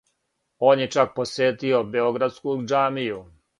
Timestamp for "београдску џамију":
1.93-3.25